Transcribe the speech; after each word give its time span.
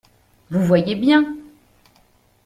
Vous 0.49 0.63
voyez 0.63 0.95
bien. 0.95 1.35